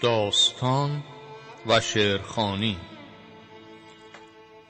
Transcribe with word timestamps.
داستان 0.00 1.02
و 1.66 1.80
شعرخانی 1.80 2.76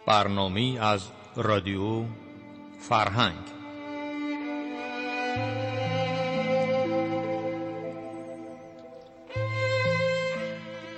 برنامه 0.07 0.79
از 0.81 1.09
رادیو 1.37 2.05
فرهنگ. 2.81 3.45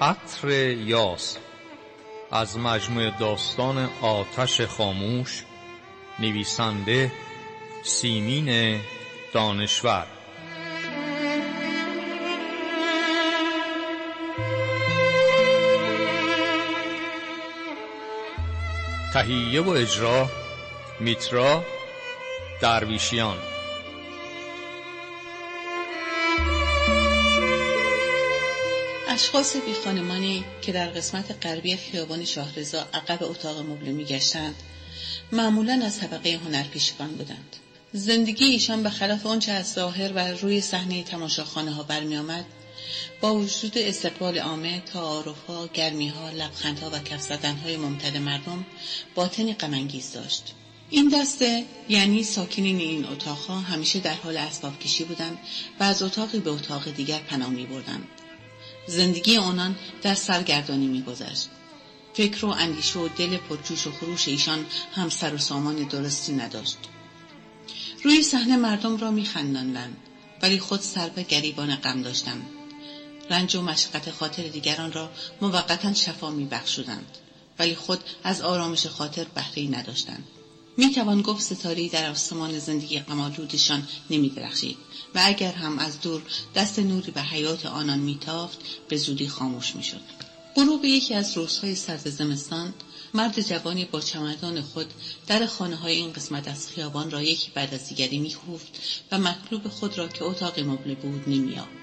عطر 0.00 0.48
یاس 0.70 1.38
از 2.30 2.58
مجموع 2.58 3.10
داستان 3.18 3.90
آتش 4.02 4.60
خاموش 4.60 5.44
نویسنده 6.18 7.12
سیمین 7.84 8.80
دانشور. 9.32 10.19
تهیه 19.14 19.60
و 19.60 19.68
اجرا 19.68 20.30
میترا 21.00 21.64
درویشیان. 22.60 23.38
اشخاص 29.08 29.56
بی 29.56 29.74
خانمانی 29.84 30.44
که 30.62 30.72
در 30.72 30.88
قسمت 30.88 31.46
غربی 31.46 31.76
خیابان 31.76 32.24
شاهرضا 32.24 32.80
عقب 32.94 33.22
اتاق 33.22 33.58
مبله 33.58 33.92
میگشتند 33.92 34.54
معمولا 35.32 35.82
از 35.84 36.00
طبقه 36.00 36.40
هنرپیشگان 36.44 37.08
بودند. 37.08 37.56
زندگی 37.92 38.44
ایشان 38.44 38.82
به 38.82 38.90
خلاف 38.90 39.26
آنچه 39.26 39.52
از 39.52 39.72
ظاهر 39.72 40.12
و 40.12 40.18
روی 40.18 40.60
صحنه 40.60 41.02
تماشاخانه 41.02 41.70
ها 41.70 41.82
برمی 41.82 42.16
آمد 42.16 42.44
با 43.20 43.34
وجود 43.34 43.78
استقبال 43.78 44.38
عامه 44.38 44.80
تعارفها 44.80 45.66
گرمیها 45.74 46.30
لبخندها 46.30 46.90
و 46.90 46.98
کف 46.98 47.44
های 47.62 47.76
ممتد 47.76 48.16
مردم 48.16 48.66
باطنی 49.14 49.54
غمانگیز 49.54 50.12
داشت. 50.12 50.54
این 50.90 51.08
دسته 51.08 51.64
یعنی 51.88 52.22
ساکنین 52.24 52.78
این 52.78 53.06
اتاقها 53.06 53.60
همیشه 53.60 54.00
در 54.00 54.14
حال 54.14 54.36
اسباب 54.36 54.78
کشی 54.78 55.04
بودند 55.04 55.38
و 55.80 55.82
از 55.82 56.02
اتاقی 56.02 56.38
به 56.38 56.50
اتاق 56.50 56.90
دیگر 56.90 57.18
پناه 57.18 57.50
می 57.50 57.66
بردند. 57.66 58.08
زندگی 58.86 59.36
آنان 59.36 59.76
در 60.02 60.14
سرگردانی 60.14 60.86
میگذشت. 60.86 61.48
فکر 62.14 62.44
و 62.44 62.48
اندیشه 62.48 62.98
و 62.98 63.08
دل 63.08 63.36
پرجوش 63.36 63.86
و 63.86 63.92
خروش 63.92 64.28
ایشان 64.28 64.66
هم 64.94 65.08
سر 65.08 65.34
و 65.34 65.38
سامان 65.38 65.76
درستی 65.76 66.32
نداشت. 66.32 66.78
روی 68.04 68.22
صحنه 68.22 68.56
مردم 68.56 68.96
را 68.96 69.10
میخنداندند 69.10 69.96
ولی 70.42 70.58
خود 70.58 70.80
سر 70.80 71.08
به 71.08 71.22
گریبان 71.22 71.76
غم 71.76 72.02
داشتند. 72.02 72.59
رنج 73.30 73.56
و 73.56 73.62
مشقت 73.62 74.10
خاطر 74.10 74.42
دیگران 74.42 74.92
را 74.92 75.10
موقتا 75.40 75.94
شفا 75.94 76.30
میبخشودند. 76.30 77.18
ولی 77.58 77.74
خود 77.74 78.00
از 78.24 78.40
آرامش 78.40 78.86
خاطر 78.86 79.26
بهرهای 79.34 79.68
نداشتند. 79.68 80.24
می‌توان 80.76 81.22
گفت 81.22 81.42
ستاری 81.42 81.88
در 81.88 82.10
آسمان 82.10 82.58
زندگی 82.58 83.00
قمالودشان 83.00 83.88
نمیدرخشید 84.10 84.76
و 85.14 85.20
اگر 85.24 85.52
هم 85.52 85.78
از 85.78 86.00
دور 86.00 86.22
دست 86.54 86.78
نوری 86.78 87.10
به 87.10 87.22
حیات 87.22 87.66
آنان 87.66 87.98
میتافت 87.98 88.58
به 88.88 88.96
زودی 88.96 89.28
خاموش 89.28 89.76
می‌شد. 89.76 90.00
غروب 90.56 90.84
یکی 90.84 91.14
از 91.14 91.36
روزهای 91.36 91.74
سرد 91.74 92.10
زمستان 92.10 92.74
مرد 93.14 93.40
جوانی 93.40 93.84
با 93.84 94.00
چمدان 94.00 94.62
خود 94.62 94.86
در 95.26 95.46
خانه 95.46 95.76
های 95.76 95.96
این 95.96 96.12
قسمت 96.12 96.48
از 96.48 96.68
خیابان 96.68 97.10
را 97.10 97.22
یکی 97.22 97.50
بعد 97.54 97.74
از 97.74 97.88
دیگری 97.88 98.18
میخوفت 98.18 98.80
و 99.12 99.18
مطلوب 99.18 99.68
خود 99.68 99.98
را 99.98 100.08
که 100.08 100.24
اتاق 100.24 100.60
مبله 100.60 100.94
بود 100.94 101.28
نمییافت. 101.28 101.79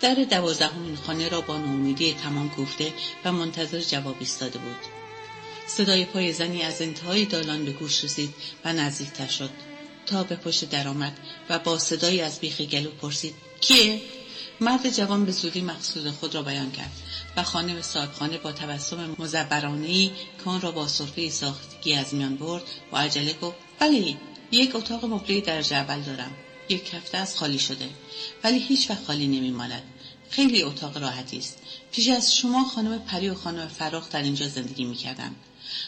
در 0.00 0.14
دوازدهمین 0.14 0.96
خانه 0.96 1.28
را 1.28 1.40
با 1.40 1.58
نومیدی 1.58 2.14
تمام 2.14 2.48
گفته 2.48 2.92
و 3.24 3.32
منتظر 3.32 3.80
جواب 3.80 4.16
ایستاده 4.20 4.58
بود. 4.58 4.76
صدای 5.66 6.04
پای 6.04 6.32
زنی 6.32 6.62
از 6.62 6.82
انتهای 6.82 7.24
دالان 7.24 7.64
به 7.64 7.72
گوش 7.72 8.04
رسید 8.04 8.34
و 8.64 8.72
نزدیکتر 8.72 9.26
شد. 9.26 9.50
تا 10.06 10.22
به 10.22 10.36
پشت 10.36 10.70
درآمد 10.70 11.18
و 11.48 11.58
با 11.58 11.78
صدایی 11.78 12.20
از 12.20 12.40
بیخ 12.40 12.60
گلو 12.60 12.90
پرسید 12.90 13.34
کیه؟ 13.60 14.00
مرد 14.60 14.90
جوان 14.90 15.24
به 15.24 15.32
زودی 15.32 15.60
مقصود 15.60 16.10
خود 16.10 16.34
را 16.34 16.42
بیان 16.42 16.70
کرد 16.70 16.92
و 17.36 17.42
خانه 17.42 17.74
به 17.74 17.82
صاحبخانه 17.82 18.38
با 18.38 18.52
تبسم 18.52 19.16
مزبرانهای 19.18 20.10
که 20.44 20.50
آن 20.50 20.60
را 20.60 20.70
با 20.70 20.88
صرفه 20.88 21.30
ساختگی 21.30 21.94
از 21.94 22.14
میان 22.14 22.36
برد 22.36 22.62
و 22.92 22.96
عجله 22.96 23.32
گفت 23.32 23.56
بله 23.78 24.16
یک 24.50 24.76
اتاق 24.76 25.04
مبله 25.04 25.40
درجه 25.40 25.76
اول 25.76 26.00
دارم. 26.00 26.30
یک 26.68 26.94
هفته 26.94 27.18
از 27.18 27.36
خالی 27.36 27.58
شده 27.58 27.90
ولی 28.44 28.58
هیچ 28.58 28.90
وقت 28.90 29.04
خالی 29.04 29.26
نمیماند. 29.26 29.82
خیلی 30.30 30.62
اتاق 30.62 30.98
راحتی 30.98 31.38
است. 31.38 31.58
پیش 31.92 32.08
از 32.08 32.36
شما 32.36 32.64
خانم 32.64 32.98
پری 32.98 33.28
و 33.28 33.34
خانم 33.34 33.68
فراخ 33.68 34.08
در 34.08 34.22
اینجا 34.22 34.48
زندگی 34.48 34.84
می‌کردند 34.84 35.36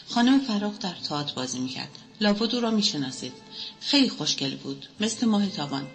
خانم 0.09 0.39
فراخ 0.39 0.79
در 0.79 0.93
تئاتر 0.93 1.33
بازی 1.33 1.59
می‌کرد. 1.59 1.89
لابد 2.21 2.55
او 2.55 2.61
را 2.61 2.71
می‌شناسید. 2.71 3.33
خیلی 3.81 4.09
خوشگل 4.09 4.55
بود. 4.55 4.85
مثل 4.99 5.25
ماه 5.25 5.47
تابان 5.47 5.87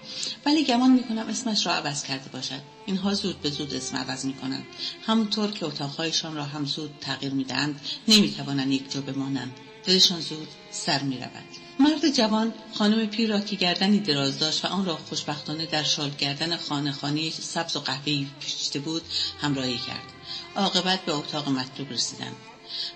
ولی 0.46 0.64
گمان 0.64 0.90
می‌کنم 0.90 1.26
اسمش 1.28 1.66
را 1.66 1.72
عوض 1.74 2.02
کرده 2.02 2.28
باشد. 2.28 2.60
اینها 2.86 3.14
زود 3.14 3.40
به 3.40 3.50
زود 3.50 3.74
اسم 3.74 3.96
عوض 3.96 4.24
می‌کنند. 4.24 4.64
همونطور 5.06 5.50
که 5.50 5.66
اتاقهایشان 5.66 6.34
را 6.34 6.44
هم 6.44 6.64
زود 6.64 6.90
تغییر 7.00 7.32
می‌دهند 7.32 7.80
نمی‌توانند 8.08 8.72
یک 8.72 8.92
جا 8.92 9.00
بمانند. 9.00 9.52
دلشان 9.84 10.20
زود 10.20 10.48
سر 10.70 11.02
می‌رود. 11.02 11.65
مرد 11.80 12.10
جوان 12.10 12.52
خانم 12.74 13.06
پیر 13.06 13.30
را 13.30 13.40
که 13.40 13.56
گردنی 13.56 13.98
دراز 13.98 14.38
داشت 14.38 14.64
و 14.64 14.68
آن 14.68 14.84
را 14.84 14.96
خوشبختانه 14.96 15.66
در 15.66 15.82
شال 15.82 16.10
گردن 16.10 16.56
خانه 16.56 16.92
خانه 16.92 17.30
سبز 17.30 17.76
و 17.76 17.80
قهوه‌ای 17.80 18.26
پیچیده 18.40 18.78
بود 18.78 19.02
همراهی 19.40 19.78
کرد. 19.78 20.12
عاقبت 20.56 21.04
به 21.04 21.12
اتاق 21.12 21.48
مطلوب 21.48 21.92
رسیدند. 21.92 22.36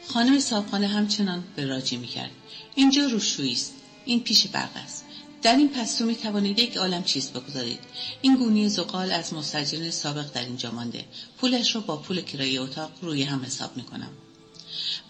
خانم 0.08 0.40
صاحبخانه 0.40 0.86
همچنان 0.86 1.44
به 1.56 1.66
راجی 1.66 1.96
می‌کرد. 1.96 2.30
اینجا 2.74 3.06
روشویی 3.06 3.52
است. 3.52 3.72
این 4.04 4.20
پیش 4.20 4.46
برق 4.46 4.76
است. 4.76 5.04
در 5.42 5.56
این 5.56 5.68
پستو 5.68 6.04
می 6.04 6.14
توانید 6.14 6.58
یک 6.58 6.76
عالم 6.76 7.04
چیز 7.04 7.30
بگذارید. 7.30 7.80
این 8.22 8.36
گونی 8.36 8.68
زغال 8.68 9.12
از 9.12 9.34
مستجرین 9.34 9.90
سابق 9.90 10.32
در 10.32 10.44
اینجا 10.44 10.70
مانده. 10.70 11.04
پولش 11.38 11.74
را 11.74 11.80
با 11.80 11.96
پول 11.96 12.20
کرایه 12.20 12.60
اتاق 12.60 12.90
روی 13.02 13.22
هم 13.22 13.44
حساب 13.44 13.76
می 13.76 13.82
کنم 13.82 14.10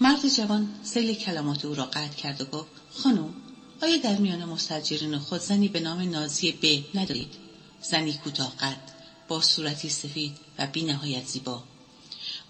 مرد 0.00 0.28
جوان 0.28 0.68
سیل 0.82 1.14
کلمات 1.14 1.64
او 1.64 1.74
را 1.74 1.84
قطع 1.84 2.16
کرد 2.16 2.40
و 2.40 2.44
گفت 2.44 2.68
خانم 2.90 3.34
آیا 3.82 3.96
در 3.96 4.16
میان 4.16 4.44
مستجرین 4.44 5.18
خود 5.18 5.40
زنی 5.40 5.68
به 5.68 5.80
نام 5.80 6.00
نازی 6.00 6.52
ب 6.52 6.96
ندارید؟ 6.98 7.34
زنی 7.82 8.12
کوتاه 8.12 8.56
قد 8.56 8.80
با 9.28 9.40
صورتی 9.40 9.88
سفید 9.88 10.36
و 10.58 10.66
بی 10.66 10.82
نهایت 10.82 11.26
زیبا. 11.26 11.62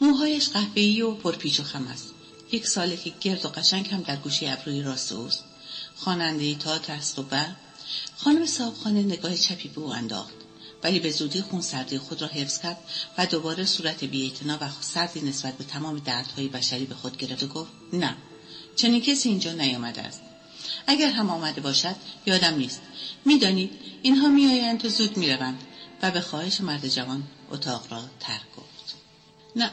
موهایش 0.00 0.48
قهوه‌ای 0.48 1.02
و 1.02 1.14
پرپیچ 1.14 1.60
و 1.60 1.62
خم 1.62 1.86
است. 1.86 2.06
یک 2.52 2.66
ساله 2.66 2.96
که 2.96 3.12
گرد 3.20 3.44
و 3.44 3.48
قشنگ 3.48 3.88
هم 3.88 4.02
در 4.02 4.16
گوشه 4.16 4.50
ابروی 4.50 4.82
راست 4.82 5.12
اوست. 5.12 5.44
خواننده 5.96 6.54
تئاتر 6.54 6.92
است 6.92 7.18
و 7.18 7.22
بعد 7.22 7.56
خانم 8.16 8.46
صاحبخانه 8.46 9.02
نگاه 9.02 9.36
چپی 9.36 9.68
به 9.68 9.80
او 9.80 9.92
انداخت 9.92 10.34
ولی 10.82 11.00
به 11.00 11.10
زودی 11.10 11.42
خون 11.42 11.60
سردی 11.60 11.98
خود 11.98 12.22
را 12.22 12.28
حفظ 12.28 12.58
کرد 12.58 12.78
و 13.18 13.26
دوباره 13.26 13.64
صورت 13.64 14.04
بیاعتنا 14.04 14.58
و 14.60 14.70
سردی 14.80 15.20
نسبت 15.20 15.58
به 15.58 15.64
تمام 15.64 15.98
دردهای 15.98 16.48
بشری 16.48 16.84
به 16.84 16.94
خود 16.94 17.16
گرفت 17.16 17.42
و 17.42 17.46
گفت 17.46 17.72
نه 17.92 18.16
چنین 18.76 19.00
کسی 19.00 19.28
اینجا 19.28 19.52
نیامده 19.52 20.02
است. 20.02 20.20
اگر 20.90 21.10
هم 21.10 21.30
آمده 21.30 21.60
باشد 21.60 21.96
یادم 22.26 22.54
نیست. 22.54 22.80
می‌دانید 23.24 23.72
اینها 24.02 24.28
میآیند 24.28 24.84
و 24.84 24.88
زود 24.88 25.16
می‌روند 25.16 25.62
و 26.02 26.10
به 26.10 26.20
خواهش 26.20 26.60
مرد 26.60 26.88
جوان 26.88 27.22
اتاق 27.50 27.92
را 27.92 28.02
ترک 28.20 28.52
گفت. 28.56 28.94
نه 29.56 29.70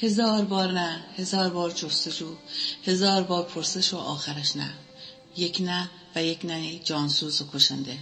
هزار 0.00 0.44
بار 0.44 0.72
نه 0.72 1.04
هزار 1.18 1.50
بار 1.50 1.70
جستجو 1.70 2.34
هزار 2.86 3.22
بار 3.22 3.42
پرسش 3.42 3.92
و 3.92 3.96
آخرش 3.96 4.56
نه. 4.56 4.74
یک 5.36 5.60
نه 5.60 5.90
و 6.14 6.22
یک 6.22 6.44
نه 6.44 6.78
جانسوز 6.78 7.42
و 7.42 7.46
کشنده. 7.52 7.98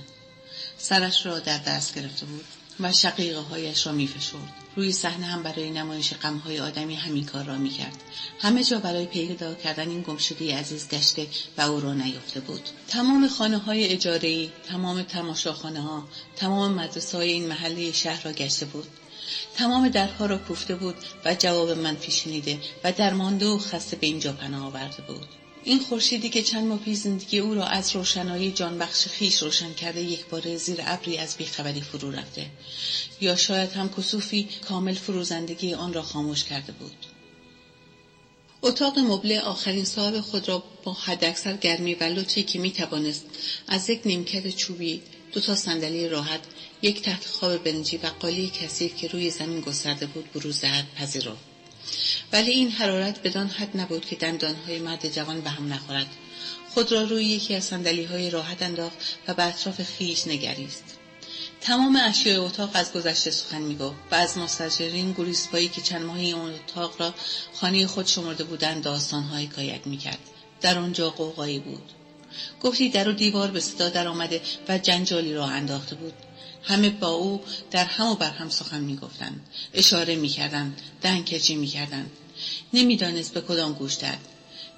سرش 0.78 1.26
را 1.26 1.38
در 1.38 1.58
دست 1.58 1.94
گرفته 1.94 2.26
بود 2.26 2.44
و 2.80 2.92
شقیقه 2.92 3.40
هایش 3.40 3.86
را 3.86 3.92
می 3.92 4.06
فشرد. 4.06 4.59
روی 4.76 4.92
صحنه 4.92 5.26
هم 5.26 5.42
برای 5.42 5.70
نمایش 5.70 6.14
غمهای 6.14 6.60
آدمی 6.60 6.94
همین 6.94 7.24
کار 7.24 7.44
را 7.44 7.58
می 7.58 7.70
کرد. 7.70 7.96
همه 8.38 8.64
جا 8.64 8.78
برای 8.78 9.06
پیدا 9.06 9.54
کردن 9.54 9.88
این 9.88 10.02
گمشده 10.02 10.58
عزیز 10.58 10.88
گشته 10.88 11.26
و 11.58 11.62
او 11.62 11.80
را 11.80 11.94
نیافته 11.94 12.40
بود. 12.40 12.68
تمام 12.88 13.28
خانه 13.28 13.58
های 13.58 13.88
اجاره 13.88 14.48
تمام 14.48 15.02
تماشاخانه 15.02 15.80
ها، 15.80 16.08
تمام 16.36 16.74
مدرسه 16.74 17.18
های 17.18 17.32
این 17.32 17.48
محله 17.48 17.92
شهر 17.92 18.22
را 18.22 18.32
گشته 18.32 18.66
بود. 18.66 18.86
تمام 19.56 19.88
درها 19.88 20.26
را 20.26 20.38
کوفته 20.38 20.74
بود 20.74 20.94
و 21.24 21.34
جواب 21.34 21.70
من 21.70 21.96
شنیده 22.08 22.58
و 22.84 22.92
درمانده 22.92 23.46
و 23.46 23.58
خسته 23.58 23.96
به 23.96 24.06
اینجا 24.06 24.32
پناه 24.32 24.66
آورده 24.66 25.02
بود. 25.02 25.28
این 25.64 25.78
خورشیدی 25.80 26.28
که 26.28 26.42
چند 26.42 26.66
ماه 26.66 26.78
پیش 26.78 26.98
زندگی 26.98 27.38
او 27.38 27.54
را 27.54 27.66
از 27.66 27.96
روشنایی 27.96 28.50
جانبخش 28.52 29.06
خیش 29.06 29.42
روشن 29.42 29.74
کرده 29.74 30.02
یک 30.02 30.26
بار 30.26 30.56
زیر 30.56 30.78
ابری 30.84 31.18
از 31.18 31.36
بیخبری 31.36 31.80
فرو 31.80 32.10
رفته. 32.10 32.46
یا 33.20 33.36
شاید 33.36 33.72
هم 33.72 33.88
کسوفی 33.88 34.48
کامل 34.68 34.94
فروزندگی 34.94 35.74
آن 35.74 35.92
را 35.92 36.02
خاموش 36.02 36.44
کرده 36.44 36.72
بود. 36.72 37.06
اتاق 38.62 38.98
مبله 38.98 39.40
آخرین 39.40 39.84
صاحب 39.84 40.20
خود 40.20 40.48
را 40.48 40.62
با 40.84 40.92
حداکثر 40.92 41.56
گرمی 41.56 41.94
و 41.94 42.04
لطفی 42.04 42.42
که 42.42 42.58
می 42.58 42.70
توانست 42.70 43.24
از 43.68 43.90
یک 43.90 44.00
نیمکت 44.04 44.48
چوبی 44.56 45.02
دو 45.32 45.40
تا 45.40 45.54
صندلی 45.54 46.08
راحت 46.08 46.40
یک 46.82 47.02
تخت 47.02 47.26
خواب 47.26 47.64
برنجی 47.64 47.96
و 47.96 48.06
قالی 48.06 48.50
کثیف 48.62 48.96
که 48.96 49.08
روی 49.08 49.30
زمین 49.30 49.60
گسترده 49.60 50.06
بود 50.06 50.32
بروز 50.32 50.60
دهد 50.60 50.86
پذیرفت. 50.94 51.49
ولی 52.32 52.50
این 52.50 52.70
حرارت 52.70 53.22
بدان 53.22 53.48
حد 53.48 53.76
نبود 53.76 54.06
که 54.06 54.16
دندانهای 54.16 54.78
مرد 54.78 55.12
جوان 55.14 55.40
به 55.40 55.50
هم 55.50 55.72
نخورد. 55.72 56.06
خود 56.74 56.92
را 56.92 57.02
روی 57.02 57.24
یکی 57.24 57.54
از 57.54 57.64
صندلی 57.64 58.04
های 58.04 58.30
راحت 58.30 58.62
انداخت 58.62 58.96
و 59.28 59.34
به 59.34 59.44
اطراف 59.44 59.82
خیش 59.82 60.26
نگریست. 60.26 60.84
تمام 61.60 61.96
اشیاء 61.96 62.46
اتاق 62.46 62.70
از 62.74 62.92
گذشته 62.92 63.30
سخن 63.30 63.62
می‌گفت 63.62 63.96
و 64.10 64.14
از 64.14 64.38
مستجرین 64.38 65.12
گریسپایی 65.12 65.68
که 65.68 65.80
چند 65.80 66.02
ماهی 66.02 66.32
اون 66.32 66.54
اتاق 66.54 67.00
را 67.00 67.14
خانه 67.54 67.86
خود 67.86 68.06
شمرده 68.06 68.44
بودند 68.44 68.82
داستانهایی 68.82 69.46
کاید 69.46 69.86
می‌کرد. 69.86 70.18
در 70.60 70.78
آنجا 70.78 71.10
قوقایی 71.10 71.58
بود. 71.58 71.92
گفتی 72.62 72.88
در 72.88 73.08
و 73.08 73.12
دیوار 73.12 73.50
به 73.50 73.60
صدا 73.60 73.88
در 73.88 74.08
آمده 74.08 74.40
و 74.68 74.78
جنجالی 74.78 75.34
راه 75.34 75.52
انداخته 75.52 75.94
بود. 75.94 76.14
همه 76.62 76.90
با 76.90 77.08
او 77.08 77.40
در 77.70 77.84
هم 77.84 78.06
و 78.06 78.14
بر 78.14 78.30
هم 78.30 78.48
سخن 78.48 78.80
می‌گفتند. 78.80 79.46
اشاره 79.74 80.16
می‌کردند. 80.16 80.80
دهنکجی 81.02 81.56
می‌کردند. 81.56 82.10
نمی‌دانست 82.72 83.34
به 83.34 83.40
کدام 83.40 83.72
گوش 83.72 83.98
دهد 83.98 84.18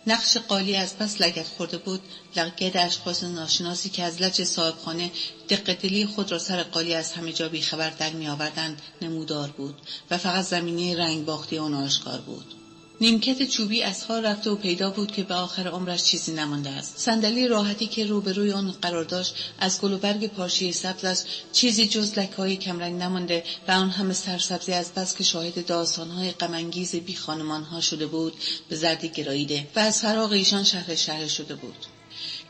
نقش 0.06 0.36
قالی 0.36 0.76
از 0.76 0.96
پس 0.96 1.20
لگت 1.20 1.46
خورده 1.46 1.76
بود. 1.76 2.00
لگد 2.36 2.76
اشخاص 2.76 3.22
ناشناسی 3.22 3.88
که 3.88 4.02
از 4.02 4.22
لج 4.22 4.42
صاحبخانه 4.42 5.10
دقدلی 5.48 6.06
خود 6.06 6.32
را 6.32 6.38
سر 6.38 6.62
قالی 6.62 6.94
از 6.94 7.12
همه 7.12 7.32
جا 7.32 7.48
بیخبر 7.48 7.90
در 7.90 8.10
میآوردند 8.10 8.82
نمودار 9.02 9.48
بود 9.48 9.74
و 10.10 10.18
فقط 10.18 10.44
زمینه 10.44 10.96
رنگ 10.96 11.24
باختی 11.24 11.58
آن 11.58 11.74
آشکار 11.74 12.20
بود. 12.20 12.61
نیمکت 13.02 13.42
چوبی 13.42 13.82
از 13.82 14.04
حال 14.04 14.24
رفته 14.26 14.50
و 14.50 14.56
پیدا 14.56 14.90
بود 14.90 15.12
که 15.12 15.22
به 15.22 15.34
آخر 15.34 15.68
عمرش 15.68 16.04
چیزی 16.04 16.32
نمانده 16.32 16.70
است. 16.70 16.98
صندلی 16.98 17.48
راحتی 17.48 17.86
که 17.86 18.06
روبروی 18.06 18.52
آن 18.52 18.72
قرار 18.82 19.04
داشت 19.04 19.34
از 19.58 19.80
گل 19.80 19.92
و 19.92 19.98
برگ 19.98 20.26
پارچه 20.26 20.72
سبزش 20.72 21.22
چیزی 21.52 21.86
جز 21.86 22.18
لکههای 22.18 22.56
کمرنگ 22.56 23.02
نمانده 23.02 23.44
و 23.68 23.72
آن 23.72 23.90
همه 23.90 24.14
سرسبزی 24.14 24.72
از 24.72 24.92
بس 24.94 25.16
که 25.16 25.24
شاهد 25.24 25.66
داستانهای 25.66 26.30
غمانگیز 26.30 26.96
بی 26.96 27.14
خانمانها 27.14 27.80
شده 27.80 28.06
بود 28.06 28.32
به 28.68 28.76
زردی 28.76 29.08
گراییده 29.08 29.66
و 29.76 29.78
از 29.80 30.00
فراغ 30.00 30.32
ایشان 30.32 30.64
شهر 30.64 30.94
شهر 30.94 31.26
شده 31.28 31.54
بود. 31.54 31.76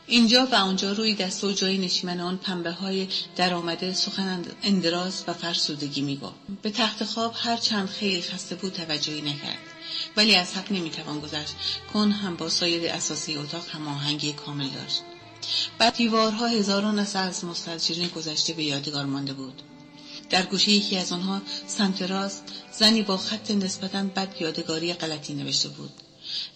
اینجا 0.07 0.47
و 0.51 0.55
آنجا 0.55 0.91
روی 0.91 1.15
دست 1.15 1.43
و 1.43 1.51
جای 1.51 1.77
نشیمن 1.77 2.19
آن 2.19 2.37
پنبه 2.37 2.71
های 2.71 3.07
در 3.35 3.53
آمده 3.53 3.93
سخن 3.93 4.45
اندراز 4.63 5.23
و 5.27 5.33
فرسودگی 5.33 6.01
می‌گفت 6.01 6.35
به 6.61 6.71
تخت 6.71 7.03
خواب 7.03 7.33
هر 7.37 7.57
چند 7.57 7.89
خیلی 7.89 8.21
خسته 8.21 8.55
بود 8.55 8.73
توجهی 8.73 9.21
نکرد. 9.21 9.57
ولی 10.17 10.35
از 10.35 10.53
حق 10.53 10.71
نمی‌توان 10.71 11.19
گذشت. 11.19 11.55
کن 11.93 12.11
هم 12.11 12.35
با 12.35 12.49
سایر 12.49 12.91
اساسی 12.91 13.35
اتاق 13.35 13.67
هماهنگی 13.69 14.33
کامل 14.33 14.67
داشت. 14.69 15.01
بعد 15.77 15.95
دیوارها 15.95 16.47
هزاران 16.47 16.99
اثر 16.99 17.27
از 17.27 17.45
مستجرین 17.45 18.07
گذشته 18.07 18.53
به 18.53 18.63
یادگار 18.63 19.05
مانده 19.05 19.33
بود. 19.33 19.61
در 20.29 20.43
گوشه 20.45 20.71
یکی 20.71 20.97
از 20.97 21.11
آنها 21.11 21.41
سمت 21.67 22.01
راست 22.01 22.43
زنی 22.79 23.01
با 23.01 23.17
خط 23.17 23.51
نسبتا 23.51 24.03
بد 24.03 24.35
یادگاری 24.39 24.93
غلطی 24.93 25.33
نوشته 25.33 25.69
بود. 25.69 25.91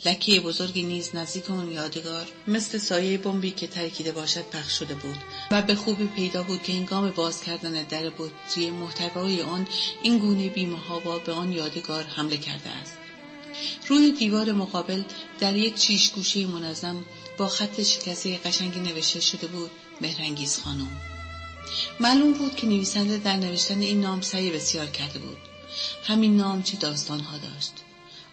لکه 0.05 0.39
بزرگی 0.39 0.83
نیز 0.83 1.15
نزدیک 1.15 1.49
اون 1.49 1.71
یادگار 1.71 2.27
مثل 2.47 2.77
سایه 2.77 3.17
بمبی 3.17 3.51
که 3.51 3.67
ترکیده 3.67 4.11
باشد 4.11 4.49
پخش 4.49 4.79
شده 4.79 4.95
بود 4.95 5.17
و 5.51 5.61
به 5.61 5.75
خوبی 5.75 6.07
پیدا 6.07 6.43
بود 6.43 6.63
که 6.63 6.73
هنگام 6.73 7.11
باز 7.11 7.41
کردن 7.41 7.83
در 7.83 8.09
بطری 8.09 8.71
محتوای 8.71 9.41
آن 9.41 9.67
این 10.03 10.17
گونه 10.17 10.49
بیمهابا 10.49 11.19
به 11.19 11.31
آن 11.31 11.51
یادگار 11.51 12.03
حمله 12.03 12.37
کرده 12.37 12.69
است. 12.69 12.97
روی 13.87 14.11
دیوار 14.11 14.51
مقابل 14.51 15.03
در 15.39 15.55
یک 15.55 15.75
چیش 15.75 16.11
گوشه 16.11 16.45
منظم 16.45 17.05
با 17.37 17.47
خط 17.47 17.81
شکسته 17.81 18.37
قشنگی 18.37 18.79
نوشته 18.79 19.19
شده 19.21 19.47
بود 19.47 19.71
مهرنگیز 20.01 20.59
خانم. 20.59 21.01
معلوم 21.99 22.33
بود 22.33 22.55
که 22.55 22.67
نویسنده 22.67 23.17
در 23.17 23.35
نوشتن 23.35 23.79
این 23.79 24.01
نام 24.01 24.21
سعی 24.21 24.51
بسیار 24.51 24.85
کرده 24.85 25.19
بود. 25.19 25.37
همین 26.03 26.37
نام 26.37 26.63
چه 26.63 26.77
داستانها 26.77 27.37
داشت. 27.37 27.73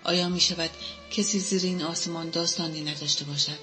آیا 0.05 0.29
می 0.29 0.41
شود 0.41 0.71
کسی 1.11 1.39
زیر 1.41 1.63
این 1.63 1.83
آسمان 1.83 2.31
داستانی 2.31 2.81
نداشته 2.81 3.25
باشد؟ 3.25 3.59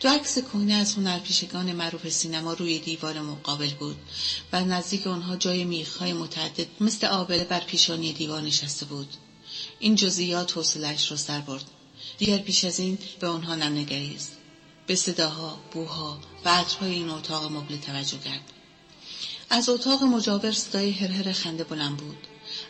دو 0.00 0.08
عکس 0.08 0.38
کهنه 0.38 0.74
از 0.74 0.94
هنرپیشگان 0.94 1.72
معروف 1.72 2.08
سینما 2.08 2.52
روی 2.52 2.78
دیوار 2.78 3.20
مقابل 3.20 3.70
بود 3.74 3.96
و 4.52 4.64
نزدیک 4.64 5.06
آنها 5.06 5.36
جای 5.36 5.64
میخهای 5.64 6.12
متعدد 6.12 6.66
مثل 6.80 7.06
آبله 7.06 7.44
بر 7.44 7.60
پیشانی 7.60 8.12
دیوار 8.12 8.42
نشسته 8.42 8.86
بود. 8.86 9.08
این 9.78 9.94
جزئیات 9.94 10.56
حوصلهاش 10.56 11.10
را 11.10 11.16
سر 11.16 11.40
برد. 11.40 11.64
دیگر 12.18 12.38
پیش 12.38 12.64
از 12.64 12.78
این 12.80 12.98
به 13.20 13.26
آنها 13.28 13.54
ننگریست 13.54 14.32
به 14.86 14.94
صداها 14.96 15.58
بوها 15.72 16.18
و 16.44 16.48
عطرهای 16.48 16.92
این 16.94 17.10
اتاق 17.10 17.52
مبل 17.52 17.76
توجه 17.76 18.18
کرد. 18.18 18.52
از 19.50 19.68
اتاق 19.68 20.02
مجاور 20.02 20.52
صدای 20.52 20.90
هرهر 20.90 21.32
خنده 21.32 21.64
بلند 21.64 21.96
بود. 21.96 22.26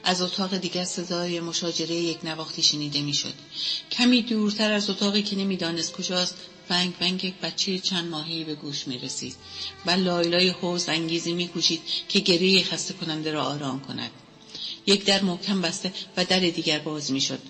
از 0.08 0.22
اتاق 0.22 0.56
دیگر 0.56 0.84
صدای 0.84 1.40
مشاجره 1.40 1.94
یک 1.94 2.18
نواختی 2.24 2.62
شنیده 2.62 3.02
می‌شد. 3.02 3.34
کمی 3.92 4.22
دورتر 4.22 4.72
از 4.72 4.90
اتاقی 4.90 5.22
که 5.22 5.36
نمی‌دانست 5.36 5.92
کجاست 5.92 6.34
ونگ 6.70 6.94
ونگ 7.00 7.24
یک 7.24 7.34
بچه 7.42 7.78
چند 7.78 8.10
ماهی 8.10 8.44
به 8.44 8.54
گوش 8.54 8.86
می 8.88 8.98
رسید 8.98 9.34
و 9.86 9.90
لایلای 9.90 10.48
حوز 10.48 10.88
انگیزی 10.88 11.32
می 11.32 11.48
کوشید 11.48 11.80
که 12.08 12.18
گریه 12.20 12.62
خسته 12.64 12.94
کننده 12.94 13.30
را 13.30 13.44
آرام 13.44 13.80
کند. 13.80 14.10
یک 14.86 15.04
در 15.04 15.22
محکم 15.22 15.60
بسته 15.60 15.92
و 16.16 16.24
در 16.24 16.40
دیگر 16.40 16.78
باز 16.78 17.12
می 17.12 17.20
شد 17.20 17.40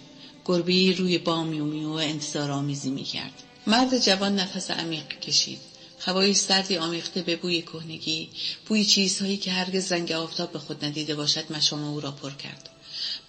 گربه 0.44 0.92
روی 0.92 1.18
بام 1.18 1.84
و 1.86 1.92
انتظار 1.92 2.50
آمیزی 2.50 2.90
می 2.90 3.04
کرد 3.04 3.42
مرد 3.66 3.98
جوان 3.98 4.34
نفس 4.38 4.70
عمیق 4.70 5.20
کشید. 5.20 5.58
هوای 6.00 6.34
سردی 6.34 6.76
آمیخته 6.76 7.22
به 7.22 7.36
بوی 7.36 7.62
کهنگی 7.62 8.28
بوی 8.66 8.84
چیزهایی 8.84 9.36
که 9.36 9.52
هرگز 9.52 9.92
رنگ 9.92 10.12
آفتاب 10.12 10.52
به 10.52 10.58
خود 10.58 10.84
ندیده 10.84 11.14
باشد 11.14 11.52
مشام 11.52 11.84
او 11.84 12.00
را 12.00 12.10
پر 12.10 12.30
کرد. 12.30 12.68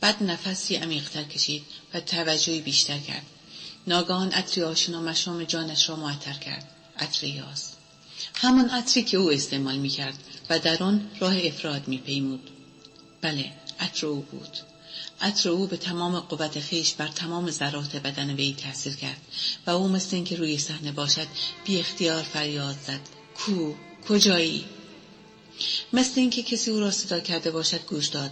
بعد 0.02 0.24
نفسی 0.24 0.76
عمیقتر 0.76 1.24
کشید 1.24 1.64
و 1.94 2.00
توجهی 2.00 2.62
بیشتر 2.62 2.98
کرد. 2.98 3.26
ناگهان 3.88 4.32
عطری 4.32 4.64
آشنا 4.64 5.02
مشام 5.02 5.44
جانش 5.44 5.90
را 5.90 5.96
معطر 5.96 6.34
کرد. 6.34 6.72
عطر 7.00 7.28
یاس. 7.28 7.72
همان 8.36 8.70
عطری 8.70 9.04
که 9.04 9.18
او 9.18 9.32
استعمال 9.32 9.78
می 9.78 9.90
کرد 9.90 10.18
و 10.50 10.60
در 10.60 10.84
آن 10.84 11.10
راه 11.20 11.38
افراد 11.46 11.88
می 11.88 11.98
پیمود. 11.98 12.50
بله 13.22 13.52
عطر 13.80 14.08
او 14.08 14.22
بود. 14.22 14.58
عطر 15.22 15.50
او 15.50 15.68
به 15.68 15.78
تمام 15.78 16.20
قوت 16.20 16.60
خیش 16.60 16.94
بر 16.94 17.08
تمام 17.08 17.52
ذرات 17.52 17.96
بدن 17.96 18.36
وی 18.36 18.56
تاثیر 18.64 18.96
کرد 18.96 19.22
و 19.68 19.70
او 19.70 19.88
مثل 19.88 20.16
اینکه 20.16 20.36
روی 20.36 20.58
صحنه 20.58 20.92
باشد 20.92 21.28
بی 21.66 21.80
اختیار 21.80 22.24
فریاد 22.24 22.76
زد. 22.88 23.00
کو؟ 23.36 23.74
کجایی؟ 24.10 24.66
مثل 25.94 26.20
اینکه 26.20 26.44
کسی 26.44 26.72
او 26.72 26.80
را 26.80 26.92
صدا 26.92 27.20
کرده 27.20 27.52
باشد 27.52 27.86
گوش 27.86 28.08
داد. 28.08 28.32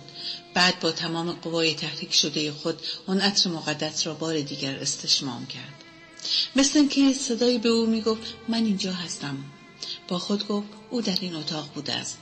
بعد 0.53 0.79
با 0.79 0.91
تمام 0.91 1.31
قوای 1.31 1.73
تحریک 1.73 2.13
شده 2.13 2.51
خود 2.51 2.81
آن 3.07 3.21
عطر 3.21 3.49
مقدس 3.49 4.07
را 4.07 4.13
بار 4.13 4.41
دیگر 4.41 4.75
استشمام 4.75 5.45
کرد. 5.45 5.83
مثل 6.55 6.79
اینکه 6.79 7.13
صدایی 7.13 7.57
به 7.57 7.69
او 7.69 7.85
می‌گفت 7.85 8.21
من 8.47 8.65
اینجا 8.65 8.93
هستم. 8.93 9.37
با 10.07 10.19
خود 10.19 10.47
گفت 10.47 10.67
او 10.89 11.01
در 11.01 11.17
این 11.21 11.35
اتاق 11.35 11.69
بوده 11.73 11.93
است. 11.93 12.17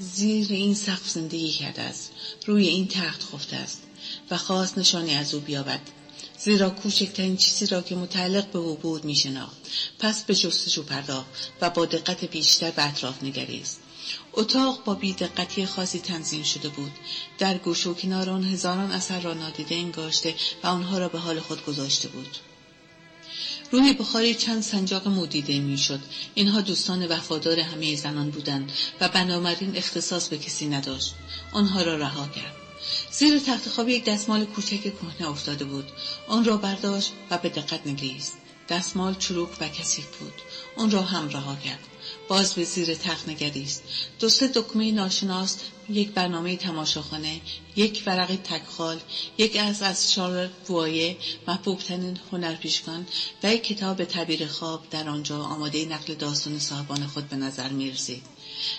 زیر 0.00 0.52
این 0.52 0.74
سقف 0.74 1.08
زندگی 1.10 1.52
کرده 1.52 1.82
است. 1.82 2.10
روی 2.46 2.68
این 2.68 2.88
تخت 2.88 3.22
خفته 3.32 3.56
است 3.56 3.82
و 4.30 4.36
خواست 4.36 4.78
نشانی 4.78 5.14
از 5.14 5.34
او 5.34 5.40
بیابد. 5.40 5.80
زیرا 6.38 6.70
کوچکترین 6.70 7.36
چیزی 7.36 7.66
را 7.66 7.82
که 7.82 7.96
متعلق 7.96 8.50
به 8.50 8.58
او 8.58 8.74
بود 8.74 9.04
میشناخت. 9.04 9.56
پس 9.98 10.22
به 10.24 10.34
جستجو 10.34 10.82
پرداخت 10.82 11.26
و 11.60 11.70
با 11.70 11.86
دقت 11.86 12.24
بیشتر 12.24 12.70
به 12.70 12.88
اطراف 12.88 13.22
نگریست. 13.22 13.80
اتاق 14.32 14.84
با 14.84 14.94
بیدقتی 14.94 15.66
خاصی 15.66 15.98
تنظیم 15.98 16.42
شده 16.42 16.68
بود. 16.68 16.92
در 17.38 17.58
گوش 17.58 17.86
و 17.86 17.94
کنار 17.94 18.30
آن 18.30 18.44
هزاران 18.44 18.92
اثر 18.92 19.20
را 19.20 19.34
نادیده 19.34 19.74
انگاشته 19.74 20.34
و 20.62 20.66
آنها 20.66 20.98
را 20.98 21.08
به 21.08 21.18
حال 21.18 21.40
خود 21.40 21.64
گذاشته 21.66 22.08
بود. 22.08 22.36
روی 23.72 23.92
بخاری 23.92 24.34
چند 24.34 24.62
سنجاق 24.62 25.08
مودیده 25.08 25.58
می‌شد. 25.58 26.00
اینها 26.34 26.60
دوستان 26.60 27.06
وفادار 27.06 27.60
همه 27.60 27.96
زنان 27.96 28.30
بودند 28.30 28.72
و 29.00 29.08
بنابراین 29.08 29.76
اختصاص 29.76 30.28
به 30.28 30.38
کسی 30.38 30.66
نداشت. 30.66 31.14
آنها 31.52 31.82
را 31.82 31.96
رها 31.96 32.26
کرد. 32.26 32.54
زیر 33.12 33.38
تخت 33.38 33.68
خواب 33.68 33.88
یک 33.88 34.04
دستمال 34.04 34.44
کوچک 34.44 34.82
کهنه 34.82 35.30
افتاده 35.30 35.64
بود. 35.64 35.88
آن 36.28 36.44
را 36.44 36.56
برداشت 36.56 37.12
و 37.30 37.38
به 37.38 37.48
دقت 37.48 37.86
نگریست. 37.86 38.32
دستمال 38.68 39.14
چروک 39.14 39.50
و 39.60 39.68
کثیف 39.68 40.06
بود. 40.16 40.34
آن 40.76 40.90
را 40.90 41.02
هم 41.02 41.28
رها 41.28 41.56
کرد. 41.56 41.89
باز 42.30 42.54
به 42.54 42.64
زیر 42.64 42.94
تخت 42.94 43.28
نگریست 43.28 43.82
دو 44.18 44.28
سه 44.28 44.48
دکمه 44.48 44.92
ناشناس 44.92 45.56
یک 45.88 46.10
برنامه 46.10 46.56
تماشاخانه 46.56 47.40
یک 47.76 48.02
ورق 48.06 48.36
تکخال 48.44 49.00
یک 49.38 49.56
از 49.56 49.82
از 49.82 50.12
شارل 50.12 50.48
بوایه 50.66 51.16
محبوبترین 51.48 52.18
هنرپیشگان 52.32 53.06
و 53.42 53.52
یک 53.54 53.62
کتاب 53.62 54.04
تعبیر 54.04 54.46
خواب 54.46 54.80
در 54.90 55.08
آنجا 55.08 55.42
آماده 55.42 55.84
نقل 55.84 56.14
داستان 56.14 56.58
صاحبان 56.58 57.06
خود 57.06 57.28
به 57.28 57.36
نظر 57.36 57.68
می 57.68 57.90
رسید. 57.90 58.22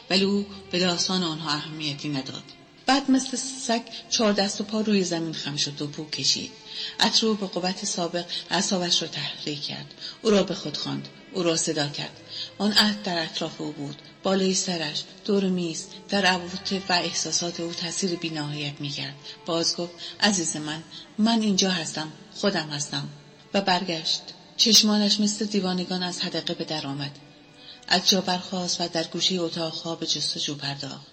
ولی 0.09 0.23
او 0.23 0.45
به 0.71 0.79
داستان 0.79 1.23
آنها 1.23 1.51
اهمیتی 1.51 2.09
نداد. 2.09 2.43
بعد 2.85 3.11
مثل 3.11 3.37
سگ 3.37 3.81
چهار 4.09 4.33
دست 4.33 4.61
و 4.61 4.63
پا 4.63 4.81
روی 4.81 5.03
زمین 5.03 5.33
خم 5.33 5.55
شد 5.55 5.81
و 5.81 5.87
بو 5.87 6.05
کشید. 6.09 6.51
عطر 6.99 7.33
به 7.33 7.47
قوت 7.47 7.85
سابق 7.85 8.25
اعصابش 8.49 9.01
را 9.01 9.07
تحریک 9.07 9.61
کرد. 9.61 9.93
او 10.21 10.29
را 10.29 10.43
به 10.43 10.53
خود 10.53 10.77
خواند. 10.77 11.07
او 11.33 11.43
را 11.43 11.55
صدا 11.55 11.87
کرد. 11.87 12.19
آن 12.57 12.73
عهد 12.73 13.03
در 13.03 13.23
اطراف 13.23 13.61
او 13.61 13.71
بود. 13.71 13.95
بالای 14.23 14.53
سرش 14.53 15.03
دور 15.25 15.43
میز 15.43 15.85
در 16.09 16.25
عواطف 16.25 16.89
و 16.89 16.93
احساسات 16.93 17.59
او 17.59 17.73
تاثیر 17.73 18.15
بینهایت 18.15 18.81
می‌کرد. 18.81 19.15
باز 19.45 19.75
گفت 19.77 19.93
عزیز 20.19 20.55
من 20.57 20.83
من 21.17 21.41
اینجا 21.41 21.69
هستم 21.69 22.11
خودم 22.35 22.69
هستم. 22.69 23.09
و 23.53 23.61
برگشت. 23.61 24.21
چشمانش 24.57 25.19
مثل 25.19 25.45
دیوانگان 25.45 26.03
از 26.03 26.19
حدقه 26.19 26.53
به 26.53 26.63
در 26.63 26.87
آمد. 26.87 27.11
از 27.87 28.09
جا 28.09 28.21
برخواست 28.21 28.81
و 28.81 28.87
در 28.87 29.03
گوشه 29.03 29.35
اتاق 29.35 29.73
خواب 29.73 30.05
جستجو 30.05 30.55
پرداخت. 30.55 31.07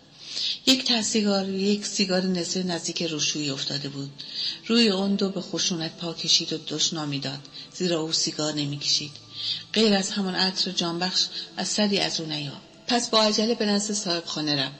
یک 0.67 0.85
ته 0.85 1.03
سیگار 1.03 1.49
یک 1.49 1.87
سیگار 1.87 2.23
نصف 2.23 2.57
نزدیک 2.57 3.03
روشویی 3.03 3.51
افتاده 3.51 3.89
بود. 3.89 4.11
روی 4.67 4.91
آن 4.91 5.15
دو 5.15 5.29
به 5.29 5.41
خشونت 5.41 5.97
پا 5.97 6.15
کشید 6.15 6.53
و 6.53 6.59
دشنامی 6.59 7.19
داد. 7.19 7.41
زیرا 7.75 8.01
او 8.01 8.13
سیگار 8.13 8.55
نمی‌کشید. 8.55 9.11
غیر 9.73 9.95
از 9.95 10.11
همان 10.11 10.35
عطر 10.35 10.71
جانبخش 10.71 11.27
از 11.57 11.69
سری 11.69 12.01
از 12.01 12.21
او 12.21 12.27
نیافت 12.27 12.61
پس 12.87 13.09
با 13.09 13.23
عجله 13.23 13.55
به 13.55 13.67
نزد 13.67 13.95
صاحب 13.95 14.25
خانه 14.25 14.57
رفت. 14.57 14.75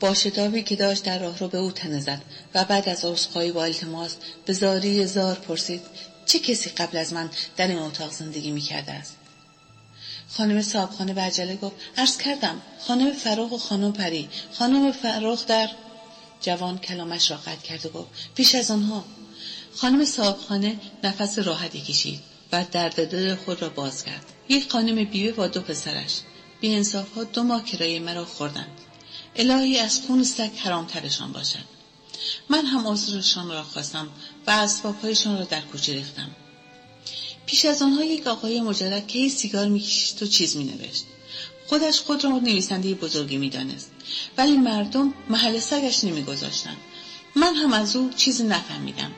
با 0.00 0.14
شتابی 0.14 0.62
که 0.62 0.76
داشت 0.76 1.04
در 1.04 1.18
راه 1.18 1.38
رو 1.38 1.48
به 1.48 1.58
او 1.58 1.72
تنه 1.72 2.00
زد 2.00 2.22
و 2.54 2.64
بعد 2.64 2.88
از 2.88 3.04
عذرخواهی 3.04 3.52
با 3.52 3.64
التماس 3.64 4.14
به 4.46 4.52
زاری 4.52 5.06
زار 5.06 5.34
پرسید 5.34 5.80
چه 6.26 6.38
کسی 6.38 6.70
قبل 6.70 6.96
از 6.96 7.12
من 7.12 7.30
در 7.56 7.66
این 7.66 7.78
اتاق 7.78 8.12
زندگی 8.12 8.50
می‌کرده 8.50 8.92
است؟ 8.92 9.16
خانم 10.28 10.62
صاحبخانه 10.62 11.14
به 11.14 11.20
عجله 11.20 11.56
گفت 11.56 11.76
عرض 11.96 12.16
کردم 12.16 12.62
خانم 12.80 13.12
فراغ 13.12 13.52
و 13.52 13.58
خانم 13.58 13.92
پری. 13.92 14.28
خانم 14.52 14.92
فراغ 14.92 15.46
در 15.46 15.70
جوان 16.40 16.78
کلامش 16.78 17.30
را 17.30 17.36
قطع 17.36 17.62
کرد 17.62 17.86
و 17.86 17.88
گفت 17.88 18.08
پیش 18.34 18.54
از 18.54 18.70
آنها. 18.70 19.04
خانم 19.74 20.04
صاحبخانه 20.04 20.76
نفس 21.04 21.38
راحتی 21.38 21.80
کشید. 21.80 22.20
و 22.52 22.64
درد 22.72 23.10
دل 23.10 23.34
خود 23.34 23.62
را 23.62 23.68
باز 23.68 24.04
کرد. 24.04 24.32
یک 24.48 24.70
خانم 24.70 25.04
بیوه 25.04 25.32
با 25.32 25.46
دو 25.46 25.60
پسرش. 25.60 26.20
بی 26.60 26.74
انصاف 26.74 27.14
ها 27.14 27.24
دو 27.24 27.42
ماه 27.42 27.64
کرایه 27.64 28.00
مرا 28.00 28.24
خوردند. 28.24 28.80
الهی 29.36 29.78
از 29.78 30.00
خون 30.00 30.24
سگ 30.24 30.50
حرامترشان 30.56 31.32
باشد. 31.32 31.64
من 32.48 32.66
هم 32.66 32.86
عذرشان 32.86 33.48
را 33.48 33.62
خواستم 33.62 34.08
و 34.46 34.50
اسبابهایشان 34.50 35.38
را 35.38 35.44
در 35.44 35.60
کوچه 35.60 35.92
ریختم. 35.92 36.30
پیش 37.46 37.64
از 37.64 37.82
آنها 37.82 38.04
یک 38.04 38.26
آقای 38.26 38.60
مجرد 38.60 39.06
که 39.06 39.28
سیگار 39.28 39.68
می‌کشید 39.68 40.22
و 40.22 40.26
چیز 40.26 40.56
مینوشت. 40.56 41.04
خودش 41.66 42.00
خود 42.00 42.24
را 42.24 42.30
نویسنده 42.30 42.94
بزرگی 42.94 43.36
می‌دانست. 43.36 43.90
ولی 44.38 44.56
مردم 44.56 45.14
محل 45.30 45.58
سگش 45.58 46.04
نمیگذاشتند. 46.04 46.76
من 47.36 47.54
هم 47.54 47.72
از 47.72 47.96
او 47.96 48.10
چیزی 48.16 48.44
نفهمیدم. 48.44 49.12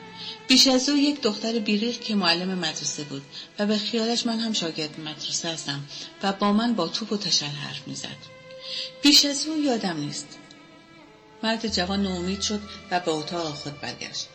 بیش 0.49 0.67
از 0.67 0.89
او 0.89 0.97
یک 0.97 1.21
دختر 1.21 1.59
بیریخ 1.59 1.99
که 1.99 2.15
معلم 2.15 2.57
مدرسه 2.57 3.03
بود 3.03 3.21
و 3.59 3.65
به 3.65 3.77
خیالش 3.77 4.25
من 4.25 4.39
هم 4.39 4.53
شاگرد 4.53 4.99
مدرسه 4.99 5.49
هستم 5.49 5.83
و 6.23 6.33
با 6.33 6.53
من 6.53 6.73
با 6.73 6.87
توپ 6.87 7.11
و 7.11 7.17
تشل 7.17 7.45
حرف 7.45 7.87
می‌زد. 7.87 8.17
بیش 9.01 9.25
از 9.25 9.47
او 9.47 9.63
یادم 9.63 9.97
نیست. 9.97 10.27
مرد 11.43 11.67
جوان 11.67 12.03
نومید 12.03 12.41
شد 12.41 12.61
و 12.91 12.99
به 12.99 13.11
اتاق 13.11 13.53
خود 13.53 13.81
برگشت. 13.81 14.27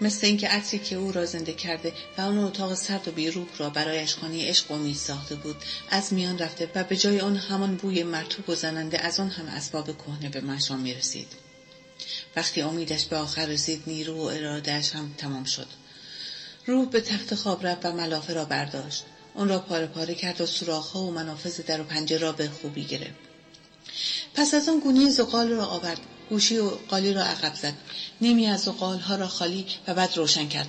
مثل 0.00 0.26
اینکه 0.26 0.48
عطری 0.48 0.78
که 0.78 0.96
او 0.96 1.12
را 1.12 1.26
زنده 1.26 1.52
کرده 1.52 1.92
و 2.18 2.20
آن 2.20 2.38
اتاق 2.38 2.74
سرد 2.74 3.08
و 3.08 3.10
بیروح 3.10 3.46
را 3.58 3.70
برایش 3.70 4.14
خانه 4.14 4.48
عشق 4.48 4.72
امید 4.72 4.96
ساخته 4.96 5.34
بود 5.34 5.56
از 5.90 6.12
میان 6.12 6.38
رفته 6.38 6.70
و 6.74 6.84
به 6.84 6.96
جای 6.96 7.20
آن 7.20 7.36
همان 7.36 7.76
بوی 7.76 8.02
مرتوب 8.02 8.48
و 8.48 8.54
زننده 8.54 9.00
از 9.00 9.20
آن 9.20 9.30
هم 9.30 9.46
اسباب 9.46 9.98
کهنه 9.98 10.28
به 10.28 10.40
مشام 10.40 10.80
می 10.80 10.94
رسید. 10.94 11.47
وقتی 12.36 12.60
امیدش 12.62 13.04
به 13.04 13.16
آخر 13.16 13.46
رسید 13.46 13.82
نیرو 13.86 14.16
و 14.16 14.24
ارادهش 14.24 14.90
هم 14.90 15.14
تمام 15.18 15.44
شد. 15.44 15.66
روح 16.66 16.88
به 16.88 17.00
تخت 17.00 17.34
خواب 17.34 17.66
رفت 17.66 17.86
و 17.86 17.92
ملافه 17.92 18.32
را 18.32 18.44
برداشت. 18.44 19.04
آن 19.34 19.48
را 19.48 19.58
پاره 19.58 19.86
پاره 19.86 20.14
کرد 20.14 20.40
و 20.40 20.46
سوراخها 20.46 21.00
و 21.00 21.10
منافذ 21.10 21.60
در 21.60 21.80
و 21.80 21.84
پنجره 21.84 22.18
را 22.18 22.32
به 22.32 22.48
خوبی 22.48 22.84
گرفت. 22.84 23.28
پس 24.34 24.54
از 24.54 24.68
آن 24.68 24.78
گونی 24.78 25.10
زغال 25.10 25.48
را 25.48 25.66
آورد. 25.66 26.00
گوشی 26.28 26.58
و 26.58 26.70
قالی 26.70 27.12
را 27.12 27.24
عقب 27.24 27.54
زد. 27.54 27.74
نیمی 28.20 28.46
از 28.46 28.68
ها 28.68 29.16
را 29.16 29.28
خالی 29.28 29.66
و 29.86 29.94
بعد 29.94 30.16
روشن 30.16 30.48
کرد 30.48 30.68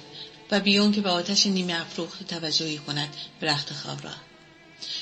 و 0.52 0.60
بیون 0.60 0.92
که 0.92 1.02
به 1.02 1.10
آتش 1.10 1.48
نیمه 1.48 1.82
افروخت 1.82 2.28
توجهی 2.28 2.78
کند 2.78 3.10
به 3.40 3.48
رخت 3.48 3.74
خواب 3.74 4.04
را. 4.04 4.12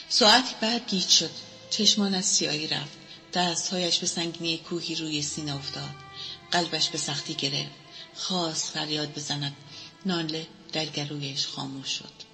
ساعتی 0.09 0.55
بعد 0.61 0.89
گیج 0.89 1.07
شد. 1.07 1.31
چشمان 1.69 2.13
از 2.13 2.25
سیایی 2.25 2.67
رفت. 2.67 2.97
دستهایش 3.33 3.97
به 3.97 4.07
سنگینی 4.07 4.57
کوهی 4.57 4.95
روی 4.95 5.21
سینه 5.21 5.55
افتاد. 5.55 6.06
قلبش 6.51 6.89
به 6.89 6.97
سختی 6.97 7.33
گرفت 7.33 7.71
خواست 8.15 8.71
فریاد 8.71 9.13
بزند. 9.13 9.55
ناله 10.05 10.47
در 10.73 10.85
گرویش 10.85 11.47
خاموش 11.47 11.87
شد. 11.89 12.27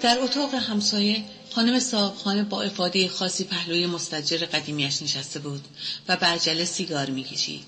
در 0.00 0.18
اتاق 0.18 0.54
همسایه 0.54 1.24
خانم 1.54 1.80
صاحبخانه 1.80 2.42
با 2.42 2.62
افاده 2.62 3.08
خاصی 3.08 3.44
پهلوی 3.44 3.86
مستجر 3.86 4.38
قدیمیش 4.38 5.02
نشسته 5.02 5.38
بود 5.38 5.64
و 6.08 6.16
به 6.16 6.26
عجله 6.26 6.64
سیگار 6.64 7.10
می‌کشید. 7.10 7.64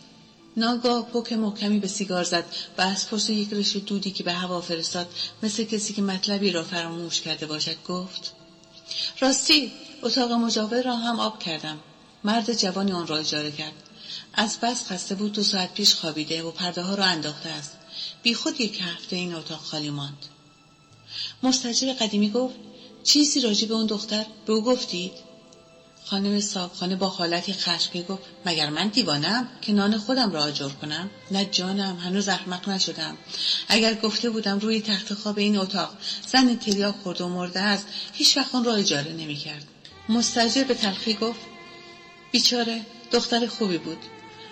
ناگاه 0.56 1.06
پک 1.06 1.32
محکمی 1.32 1.78
به 1.78 1.88
سیگار 1.88 2.24
زد 2.24 2.44
و 2.78 2.82
از 2.82 3.08
پشت 3.08 3.30
یک 3.30 3.52
رش 3.52 3.76
دودی 3.76 4.10
که 4.10 4.22
به 4.22 4.32
هوا 4.32 4.60
فرستاد 4.60 5.08
مثل 5.42 5.64
کسی 5.64 5.92
که 5.92 6.02
مطلبی 6.02 6.52
را 6.52 6.62
فراموش 6.64 7.20
کرده 7.20 7.46
باشد 7.46 7.76
گفت 7.88 8.32
راستی 9.20 9.72
اتاق 10.02 10.32
مجاور 10.32 10.82
را 10.82 10.96
هم 10.96 11.20
آب 11.20 11.38
کردم. 11.38 11.78
مرد 12.24 12.52
جوانی 12.52 12.92
آن 12.92 13.06
را 13.06 13.16
اجاره 13.16 13.50
کرد. 13.50 13.72
از 14.34 14.60
بس 14.60 14.92
خسته 14.92 15.14
بود 15.14 15.32
دو 15.32 15.42
ساعت 15.42 15.74
پیش 15.74 15.94
خوابیده 15.94 16.42
و 16.42 16.50
پرده 16.50 16.82
ها 16.82 16.94
را 16.94 17.04
انداخته 17.04 17.48
است. 17.48 17.72
بی 18.22 18.34
خود 18.34 18.60
یک 18.60 18.80
هفته 18.80 19.16
این 19.16 19.34
اتاق 19.34 19.60
خالی 19.60 19.90
ماند. 19.90 20.26
مستجر 21.42 21.92
قدیمی 21.92 22.30
گفت 22.30 22.54
چیزی 23.04 23.40
راجع 23.40 23.68
به 23.68 23.74
اون 23.74 23.86
دختر؟ 23.86 24.26
به 24.46 24.52
او 24.52 24.62
گفتید؟ 24.62 25.12
خانم 26.04 26.40
صاحبخانه 26.40 26.96
با 26.96 27.08
حالتی 27.08 27.52
خشمگین 27.52 28.02
گفت 28.02 28.22
مگر 28.46 28.70
من 28.70 28.88
دیوانم 28.88 29.48
که 29.60 29.72
نان 29.72 29.98
خودم 29.98 30.32
را 30.32 30.42
آجر 30.42 30.68
کنم؟ 30.68 31.10
نه 31.30 31.44
جانم 31.44 31.96
هنوز 31.96 32.28
احمق 32.28 32.68
نشدم. 32.68 33.16
اگر 33.68 33.94
گفته 33.94 34.30
بودم 34.30 34.58
روی 34.58 34.80
تخت 34.80 35.14
خواب 35.14 35.38
این 35.38 35.58
اتاق 35.58 35.96
زن 36.26 36.56
تریاک 36.56 36.94
خورد 37.02 37.20
و 37.20 37.28
مرده 37.28 37.60
است 37.60 37.86
هیچ 38.12 38.36
وقت 38.36 38.54
را 38.54 38.74
اجاره 38.74 39.12
نمی‌کرد. 39.12 39.64
مستجر 40.08 40.64
به 40.64 40.74
تلخی 40.74 41.14
گفت 41.14 41.40
بیچاره 42.32 42.86
دختر 43.12 43.46
خوبی 43.46 43.78
بود. 43.78 43.98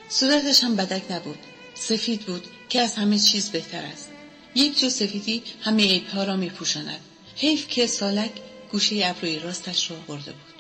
صورتش 0.09 0.65
هم 0.65 0.77
بدک 0.77 1.03
نبود. 1.11 1.39
سفید 1.75 2.21
بود 2.21 2.45
که 2.69 2.81
از 2.81 2.95
همه 2.95 3.19
چیز 3.19 3.49
بهتر 3.51 3.83
است. 3.83 4.11
یک 4.55 4.81
جو 4.81 4.89
سفیدی 4.91 5.43
همه 5.61 5.83
عیبها 5.83 6.25
را 6.25 6.37
میپوشاند. 6.37 7.01
حیف 7.37 7.69
که 7.69 7.87
سالک 7.87 8.31
گوشه 8.73 9.01
ابروی 9.05 9.39
راستش 9.39 9.91
را 9.91 9.97
برده 9.97 10.33
بود. 10.33 10.58